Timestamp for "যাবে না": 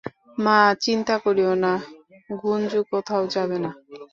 3.35-3.71